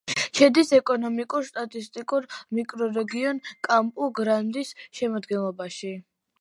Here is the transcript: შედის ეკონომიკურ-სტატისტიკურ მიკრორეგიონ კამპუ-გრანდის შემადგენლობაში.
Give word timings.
შედის 0.37 0.71
ეკონომიკურ-სტატისტიკურ 0.77 2.25
მიკრორეგიონ 2.61 3.43
კამპუ-გრანდის 3.69 4.75
შემადგენლობაში. 5.01 5.97